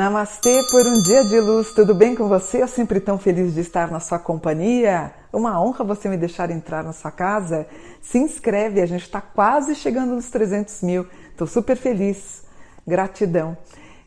[0.00, 2.62] Namastê por um dia de luz, tudo bem com você?
[2.62, 5.12] Eu sempre tão feliz de estar na sua companhia.
[5.30, 7.66] Uma honra você me deixar entrar na sua casa.
[8.00, 11.06] Se inscreve, a gente está quase chegando nos 300 mil.
[11.30, 12.42] Estou super feliz.
[12.86, 13.54] Gratidão.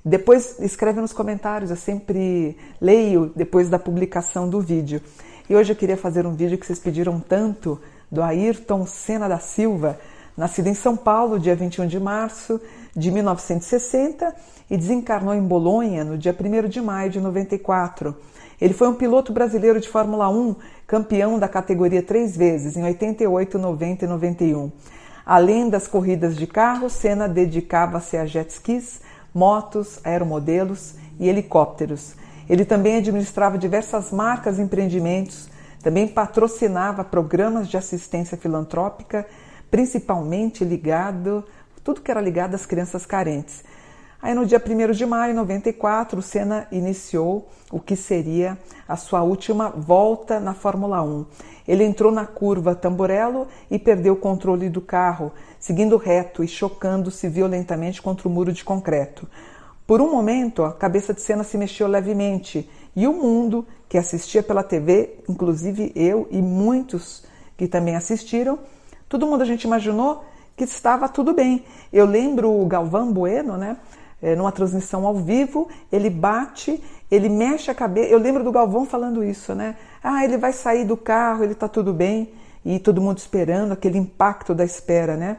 [0.04, 5.00] Depois escreve nos comentários, eu sempre leio depois da publicação do vídeo.
[5.48, 7.80] E hoje eu queria fazer um vídeo que vocês pediram tanto,
[8.12, 10.00] do Ayrton Senna da Silva,
[10.36, 12.59] nascido em São Paulo, dia 21 de março
[12.95, 14.35] de 1960
[14.70, 18.16] e desencarnou em Bolonha no dia 1 de maio de 94.
[18.61, 23.57] Ele foi um piloto brasileiro de Fórmula 1, campeão da categoria três vezes, em 88,
[23.57, 24.71] 90 e 91.
[25.25, 29.02] Além das corridas de carro, Senna dedicava-se a jet skis,
[29.33, 32.16] motos, aeromodelos e helicópteros.
[32.49, 35.49] Ele também administrava diversas marcas e empreendimentos,
[35.81, 39.25] também patrocinava programas de assistência filantrópica,
[39.72, 41.44] principalmente ligado,
[41.84, 43.64] tudo que era ligado às crianças carentes.
[44.22, 48.95] Aí no dia 1 de maio de 94, o Senna iniciou o que seria a
[48.95, 51.25] sua última volta na Fórmula 1.
[51.67, 57.28] Ele entrou na curva Tamborello e perdeu o controle do carro, seguindo reto e chocando-se
[57.28, 59.28] violentamente contra o muro de concreto.
[59.86, 64.42] Por um momento, a cabeça de Senna se mexeu levemente e o mundo que assistia
[64.42, 67.25] pela TV, inclusive eu e muitos
[67.58, 68.58] que também assistiram,
[69.09, 70.23] todo mundo a gente imaginou
[70.56, 71.64] que estava tudo bem.
[71.92, 73.78] Eu lembro o Galvão Bueno, né?
[74.23, 78.08] é, numa transmissão ao vivo, ele bate, ele mexe a cabeça.
[78.08, 79.76] Eu lembro do Galvão falando isso, né?
[80.02, 82.31] Ah, ele vai sair do carro, ele tá tudo bem,
[82.64, 85.38] e todo mundo esperando, aquele impacto da espera, né?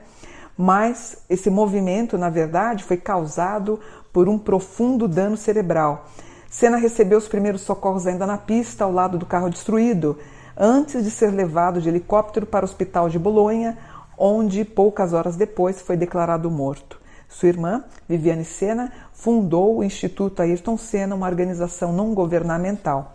[0.57, 3.81] Mas esse movimento, na verdade, foi causado
[4.13, 6.05] por um profundo dano cerebral.
[6.51, 10.19] Senna recebeu os primeiros socorros ainda na pista, ao lado do carro destruído,
[10.55, 13.79] antes de ser levado de helicóptero para o hospital de Bolonha,
[14.19, 17.01] onde poucas horas depois foi declarado morto.
[17.29, 23.15] Sua irmã, Viviane Sena, fundou o Instituto Ayrton Senna, uma organização não governamental.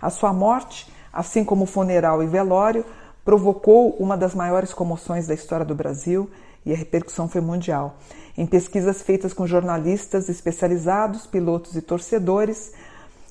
[0.00, 2.84] A sua morte, assim como o funeral e velório,
[3.24, 6.30] provocou uma das maiores comoções da história do Brasil
[6.64, 7.96] e a repercussão foi mundial.
[8.38, 12.72] Em pesquisas feitas com jornalistas especializados, pilotos e torcedores,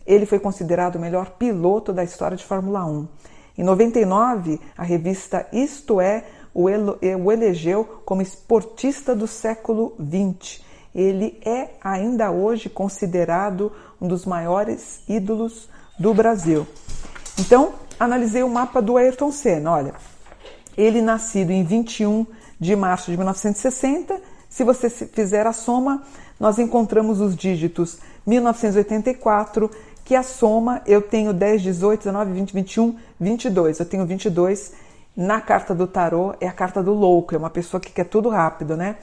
[0.05, 3.07] ele foi considerado o melhor piloto da história de Fórmula 1.
[3.57, 6.25] Em 99, a revista Isto É
[6.55, 10.61] o elegeu como esportista do século XX.
[10.95, 15.67] Ele é ainda hoje considerado um dos maiores ídolos
[15.99, 16.65] do Brasil.
[17.37, 19.71] Então, analisei o mapa do Ayrton Senna.
[19.71, 19.93] Olha,
[20.77, 22.25] ele nascido em 21
[22.57, 24.21] de março de 1960.
[24.47, 26.03] Se você fizer a soma,
[26.39, 29.69] nós encontramos os dígitos 1984,
[30.05, 33.79] que a soma eu tenho 10, 18, 19, 20, 21, 22.
[33.79, 34.84] Eu tenho 22
[35.15, 38.29] na carta do tarô é a carta do louco, é uma pessoa que quer tudo
[38.29, 38.97] rápido, né?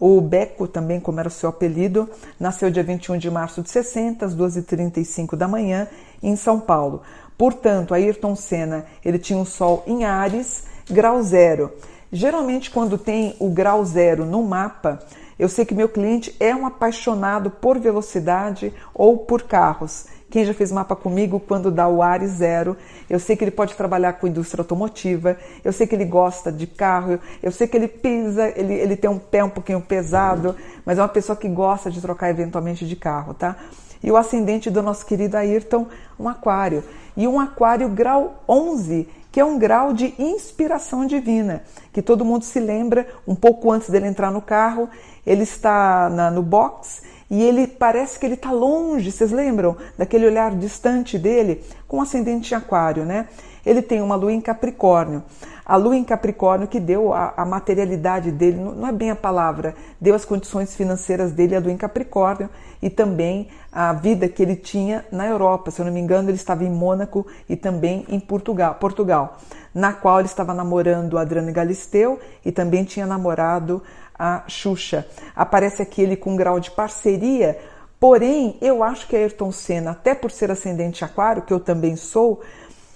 [0.00, 2.08] O Beco, também, como era o seu apelido,
[2.38, 5.88] nasceu dia 21 de março de 60, às 2h35 da manhã,
[6.22, 7.02] em São Paulo.
[7.36, 11.72] Portanto, Ayrton Senna, ele tinha um sol em Ares, grau zero.
[12.12, 15.00] Geralmente, quando tem o grau zero no mapa,
[15.36, 20.06] eu sei que meu cliente é um apaixonado por velocidade ou por carros.
[20.30, 22.76] Quem já fez mapa comigo, quando dá o ARE zero,
[23.08, 26.66] eu sei que ele pode trabalhar com indústria automotiva, eu sei que ele gosta de
[26.66, 30.98] carro, eu sei que ele pisa, ele, ele tem um pé um pouquinho pesado, mas
[30.98, 33.56] é uma pessoa que gosta de trocar eventualmente de carro, tá?
[34.02, 35.86] E o ascendente do nosso querido Ayrton,
[36.20, 36.84] um aquário.
[37.16, 41.62] E um aquário grau 11, que é um grau de inspiração divina,
[41.92, 44.88] que todo mundo se lembra, um pouco antes dele entrar no carro,
[45.26, 50.26] ele está na, no box e ele parece que ele está longe, vocês lembram daquele
[50.26, 53.28] olhar distante dele com ascendente em aquário, né?
[53.66, 55.22] Ele tem uma lua em Capricórnio.
[55.64, 59.74] A lua em Capricórnio que deu a, a materialidade dele, não é bem a palavra,
[60.00, 62.48] deu as condições financeiras dele, a lua em Capricórnio,
[62.80, 65.70] e também a vida que ele tinha na Europa.
[65.70, 69.36] Se eu não me engano, ele estava em Mônaco e também em Portugal, Portugal
[69.74, 73.82] na qual ele estava namorando Adriano Galisteu e também tinha namorado
[74.18, 75.06] a Xuxa.
[75.34, 77.58] Aparece aqui ele com um grau de parceria,
[78.00, 82.40] porém eu acho que Ayrton Senna, até por ser ascendente aquário, que eu também sou,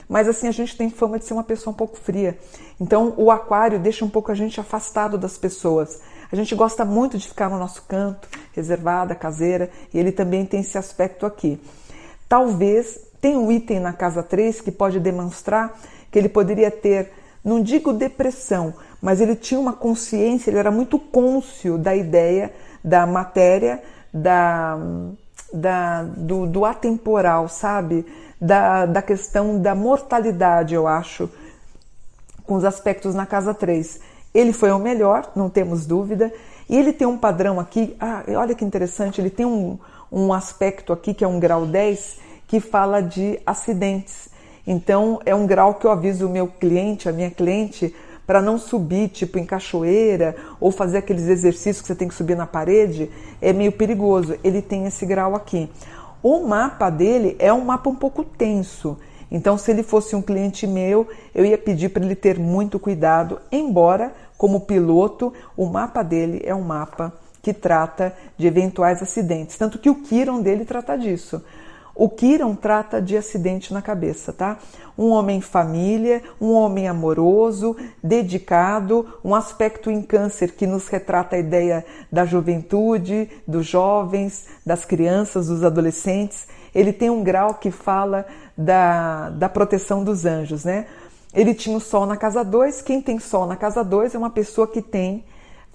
[0.08, 2.38] mas assim a gente tem fama de ser uma pessoa um pouco fria.
[2.80, 6.00] Então o aquário deixa um pouco a gente afastado das pessoas.
[6.30, 10.60] A gente gosta muito de ficar no nosso canto, reservada, caseira, e ele também tem
[10.60, 11.60] esse aspecto aqui.
[12.28, 15.78] Talvez tenha um item na casa 3 que pode demonstrar
[16.10, 17.12] que ele poderia ter,
[17.44, 22.54] não digo depressão, mas ele tinha uma consciência, ele era muito cônscio da ideia,
[22.84, 23.82] da matéria,
[24.14, 24.78] da,
[25.52, 28.06] da, do, do atemporal, sabe?
[28.40, 31.28] Da, da questão da mortalidade, eu acho,
[32.44, 34.00] com os aspectos na casa 3.
[34.32, 36.32] Ele foi o melhor, não temos dúvida,
[36.68, 39.78] e ele tem um padrão aqui, ah, olha que interessante, ele tem um,
[40.12, 44.28] um aspecto aqui que é um grau 10 que fala de acidentes.
[44.64, 47.94] Então é um grau que eu aviso o meu cliente, a minha cliente,
[48.26, 52.36] para não subir tipo em cachoeira ou fazer aqueles exercícios que você tem que subir
[52.36, 53.10] na parede,
[53.40, 54.36] é meio perigoso.
[54.42, 55.68] Ele tem esse grau aqui.
[56.22, 58.96] O mapa dele é um mapa um pouco tenso.
[59.30, 63.40] Então, se ele fosse um cliente meu, eu ia pedir para ele ter muito cuidado,
[63.50, 69.56] embora, como piloto, o mapa dele é um mapa que trata de eventuais acidentes.
[69.56, 71.42] Tanto que o Kiron dele trata disso.
[71.94, 74.58] O Kiron trata de acidente na cabeça, tá?
[74.96, 81.38] Um homem família, um homem amoroso, dedicado, um aspecto em câncer que nos retrata a
[81.38, 86.46] ideia da juventude, dos jovens, das crianças, dos adolescentes.
[86.74, 90.86] Ele tem um grau que fala da, da proteção dos anjos, né?
[91.34, 92.82] Ele tinha o Sol na casa 2.
[92.82, 95.24] Quem tem Sol na casa 2 é uma pessoa que tem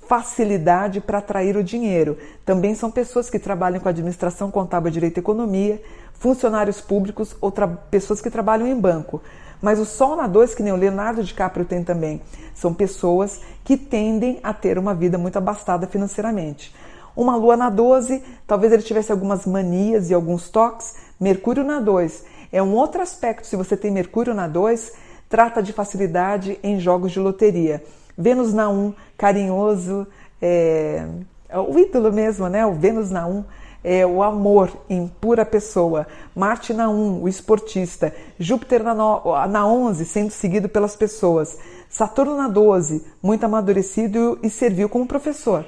[0.08, 2.18] facilidade para atrair o dinheiro.
[2.46, 5.82] Também são pessoas que trabalham com administração contábil, direito e economia,
[6.14, 7.54] funcionários públicos ou
[7.92, 9.22] pessoas que trabalham em banco.
[9.62, 12.22] Mas o Sol na 2, que nem o Leonardo DiCaprio tem também,
[12.54, 16.74] são pessoas que tendem a ter uma vida muito abastada financeiramente.
[17.16, 20.96] Uma Lua na 12, talvez ele tivesse algumas manias e alguns toques.
[21.20, 23.48] Mercúrio na 2 é um outro aspecto.
[23.48, 24.94] Se você tem Mercúrio na 2,
[25.28, 27.84] trata de facilidade em jogos de loteria.
[28.18, 30.08] Vênus na 1, carinhoso,
[30.42, 31.06] é,
[31.48, 32.66] é, o ídolo mesmo, né?
[32.66, 33.44] O Vênus na 1
[33.84, 36.08] é o amor em pura pessoa.
[36.36, 38.14] Marte na 1, o esportista.
[38.40, 41.58] Júpiter na, no, na 11, sendo seguido pelas pessoas.
[41.90, 45.66] Saturno na 12, muito amadurecido e serviu como professor.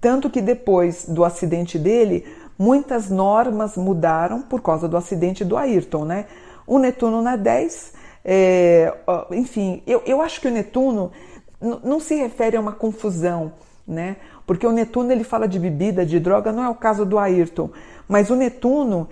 [0.00, 2.24] Tanto que depois do acidente dele,
[2.58, 6.26] muitas normas mudaram por causa do acidente do Ayrton, né?
[6.66, 7.92] O Netuno na 10,
[8.24, 8.92] é,
[9.32, 11.12] enfim, eu, eu acho que o Netuno
[11.82, 13.52] não se refere a uma confusão,
[13.86, 14.16] né?
[14.46, 17.70] Porque o Netuno ele fala de bebida, de droga, não é o caso do Ayrton,
[18.08, 19.08] mas o Netuno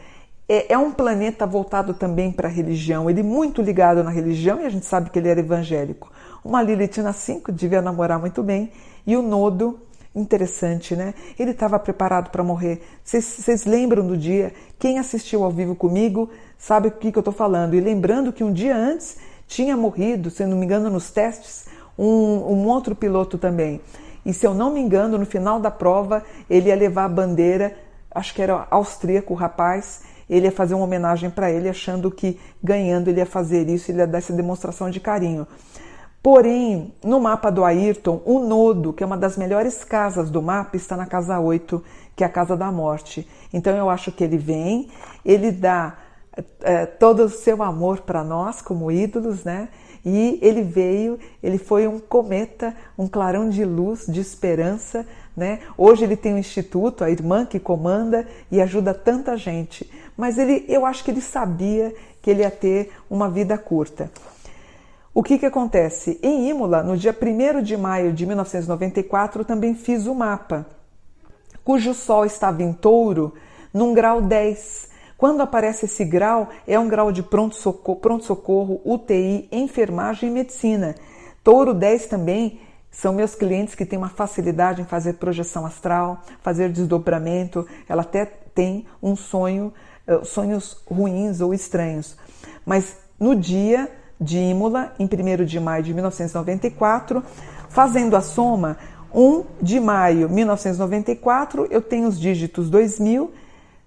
[0.49, 4.67] é, é um planeta voltado também para a religião, ele muito ligado na religião e
[4.67, 6.13] a gente sabe que ele era evangélico.
[6.45, 8.73] Uma Lilith na 5 devia namorar muito bem
[9.07, 9.81] e o Nodo
[10.15, 11.15] interessante, né?
[11.39, 12.83] Ele estava preparado para morrer.
[13.03, 14.53] Vocês lembram do dia?
[14.79, 16.29] Quem assistiu ao vivo comigo
[16.59, 17.75] sabe o que, que eu estou falando.
[17.75, 19.17] E lembrando que um dia antes
[19.47, 21.67] tinha morrido, se não me engano, nos testes,
[21.99, 23.81] um, um outro piloto também.
[24.25, 27.77] E se eu não me engano, no final da prova, ele ia levar a bandeira,
[28.11, 32.39] acho que era austríaco o rapaz, ele ia fazer uma homenagem para ele, achando que
[32.63, 35.47] ganhando ele ia fazer isso, ele ia dar essa demonstração de carinho.
[36.23, 40.77] Porém, no mapa do Ayrton, o nodo, que é uma das melhores casas do mapa,
[40.77, 41.83] está na casa 8,
[42.15, 43.29] que é a casa da morte.
[43.53, 44.89] Então eu acho que ele vem,
[45.25, 45.99] ele dá
[46.61, 49.69] é, todo o seu amor para nós como ídolos, né?
[50.05, 55.07] E ele veio, ele foi um cometa, um clarão de luz, de esperança,
[55.37, 55.61] né?
[55.79, 59.89] Hoje ele tem um instituto, a irmã que comanda e ajuda tanta gente.
[60.17, 64.11] Mas ele, eu acho que ele sabia que ele ia ter uma vida curta.
[65.15, 66.19] O que, que acontece?
[66.23, 70.67] Em Imola, no dia 1 de maio de 1994, também fiz o mapa,
[71.63, 73.35] cujo Sol estava em touro,
[73.75, 74.92] num grau 10.
[75.23, 80.97] Quando aparece esse grau, é um grau de pronto-socorro, pronto UTI, enfermagem e medicina.
[81.45, 82.59] Touro 10 também
[82.91, 87.65] são meus clientes que têm uma facilidade em fazer projeção astral, fazer desdobramento.
[87.89, 89.73] Ela até tem um sonho,
[90.09, 92.17] eh, sonhos ruins ou estranhos.
[92.67, 93.89] Mas no dia
[94.21, 97.23] de Imola, em 1 de maio de 1994,
[97.69, 98.77] fazendo a soma,
[99.15, 103.33] 1 de maio de 1994, eu tenho os dígitos 2000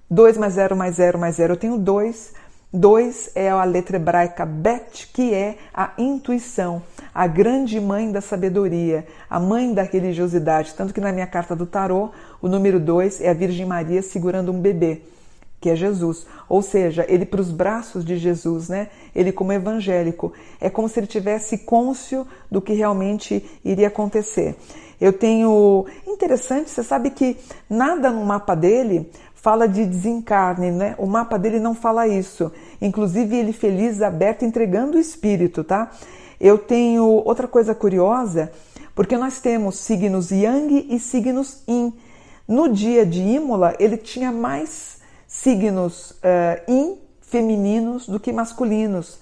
[0.09, 2.33] 2 mais 0 mais 0 mais 0, eu tenho 2.
[2.71, 6.81] 2 é a letra hebraica Bet, que é a intuição,
[7.13, 10.73] a grande mãe da sabedoria, a mãe da religiosidade.
[10.75, 12.09] Tanto que na minha carta do tarô,
[12.41, 15.01] o número 2 é a Virgem Maria segurando um bebê,
[15.59, 16.27] que é Jesus.
[16.49, 18.89] Ou seja, ele para os braços de Jesus, né?
[19.15, 20.33] Ele como evangélico.
[20.59, 24.55] É como se ele tivesse cônscio do que realmente iria acontecer.
[24.99, 25.85] Eu tenho.
[26.05, 27.37] Interessante, você sabe que
[27.69, 29.09] nada no mapa dele
[29.45, 30.95] fala de desencarne, né?
[30.97, 32.51] O mapa dele não fala isso.
[32.81, 35.91] Inclusive, ele feliz, aberto, entregando o espírito, tá?
[36.41, 38.51] Eu tenho outra coisa curiosa,
[38.95, 41.93] porque nós temos signos Yang e signos Yin.
[42.47, 44.97] No dia de Imola, ele tinha mais
[45.27, 49.19] signos uh, Yin femininos do que masculinos.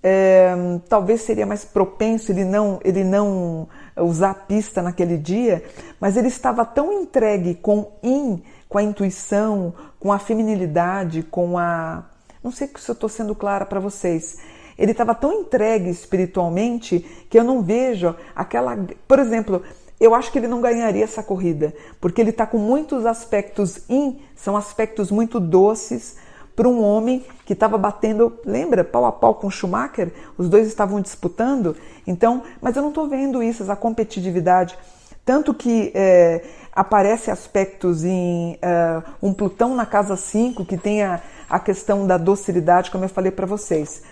[0.00, 0.54] É,
[0.88, 5.62] talvez seria mais propenso ele não, ele não usar a pista naquele dia,
[6.00, 12.04] mas ele estava tão entregue com Yin com a intuição, com a feminilidade, com a.
[12.42, 14.38] Não sei se eu estou sendo clara para vocês.
[14.78, 18.78] Ele estava tão entregue espiritualmente que eu não vejo aquela.
[19.08, 19.62] Por exemplo,
[19.98, 24.20] eu acho que ele não ganharia essa corrida, porque ele está com muitos aspectos in,
[24.36, 26.16] são aspectos muito doces
[26.54, 31.00] para um homem que estava batendo, lembra, pau a pau com Schumacher, os dois estavam
[31.00, 31.76] disputando.
[32.06, 34.78] Então, mas eu não estou vendo isso, essa competitividade.
[35.24, 41.20] Tanto que é, aparece aspectos em uh, um Plutão na casa 5 que tem a,
[41.48, 44.02] a questão da docilidade, como eu falei para vocês.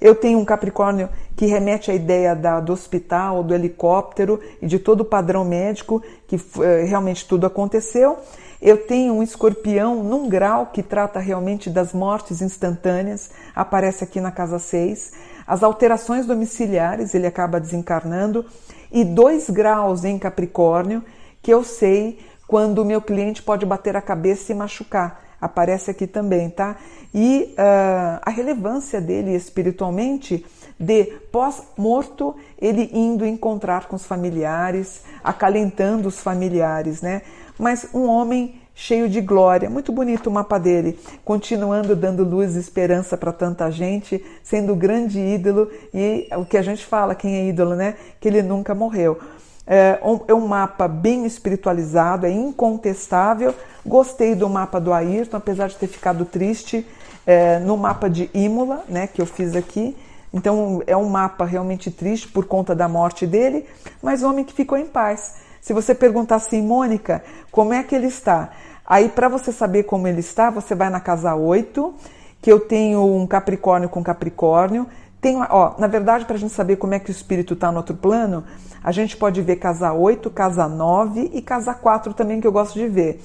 [0.00, 4.78] Eu tenho um Capricórnio que remete à ideia da, do hospital, do helicóptero e de
[4.78, 8.18] todo o padrão médico, que uh, realmente tudo aconteceu.
[8.60, 14.30] Eu tenho um escorpião num grau que trata realmente das mortes instantâneas, aparece aqui na
[14.30, 15.12] casa 6.
[15.46, 18.44] As alterações domiciliares, ele acaba desencarnando.
[18.90, 21.04] E dois graus em Capricórnio,
[21.42, 25.22] que eu sei quando o meu cliente pode bater a cabeça e machucar.
[25.40, 26.76] Aparece aqui também, tá?
[27.14, 30.44] E uh, a relevância dele espiritualmente
[30.78, 37.22] de pós-morto ele indo encontrar com os familiares, acalentando os familiares, né?
[37.58, 42.60] Mas um homem cheio de glória, muito bonito o mapa dele, continuando dando luz e
[42.60, 47.36] esperança para tanta gente, sendo o grande ídolo e o que a gente fala, quem
[47.36, 47.94] é ídolo, né?
[48.20, 49.18] Que ele nunca morreu.
[49.66, 53.54] É um, é um mapa bem espiritualizado, é incontestável.
[53.84, 56.86] Gostei do mapa do Ayrton, apesar de ter ficado triste
[57.26, 59.96] é, no mapa de Imola, né, que eu fiz aqui.
[60.34, 63.64] Então é um mapa realmente triste por conta da morte dele,
[64.02, 65.45] mas homem que ficou em paz.
[65.66, 68.50] Se você perguntar assim, Mônica, como é que ele está?
[68.86, 71.92] Aí, para você saber como ele está, você vai na casa 8,
[72.40, 74.86] que eu tenho um Capricórnio com Capricórnio.
[75.20, 77.78] Tem, ó, na verdade, para a gente saber como é que o espírito está no
[77.78, 78.44] outro plano,
[78.80, 82.74] a gente pode ver casa 8, casa 9 e casa 4 também, que eu gosto
[82.74, 83.20] de ver.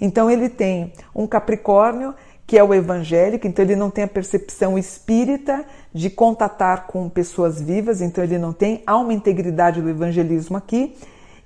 [0.00, 2.14] Então, ele tem um Capricórnio
[2.46, 7.60] que é o evangélico, então ele não tem a percepção espírita de contatar com pessoas
[7.60, 10.96] vivas, então ele não tem, há uma integridade do evangelismo aqui,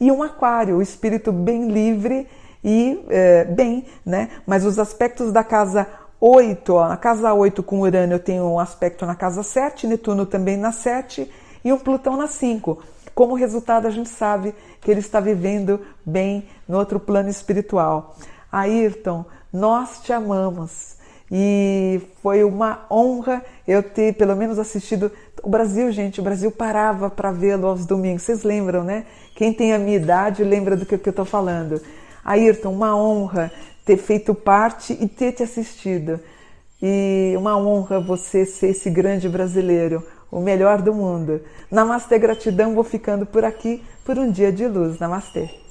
[0.00, 2.26] e um aquário, o espírito bem livre
[2.62, 4.30] e é, bem, né?
[4.46, 5.86] Mas os aspectos da casa
[6.20, 10.26] 8, ó, na casa 8 com Urano eu tenho um aspecto na casa 7, Netuno
[10.26, 11.30] também na 7
[11.64, 12.78] e um Plutão na 5.
[13.14, 18.14] Como resultado, a gente sabe que ele está vivendo bem no outro plano espiritual.
[18.52, 20.96] Ayrton, nós te amamos
[21.30, 25.10] e foi uma honra eu ter pelo menos assistido
[25.42, 26.20] o Brasil, gente.
[26.20, 28.22] O Brasil parava para vê-lo aos domingos.
[28.22, 29.06] Vocês lembram, né?
[29.36, 31.78] Quem tem a minha idade lembra do que, eu estou falando.
[32.24, 33.52] Ayrton, uma honra
[33.84, 36.18] ter feito parte e ter te assistido.
[36.82, 40.02] E uma honra você ser esse grande brasileiro,
[40.32, 41.42] o melhor do mundo.
[41.70, 44.98] Namastê, gratidão, vou ficando por aqui por um dia de luz.
[44.98, 45.65] Namastê.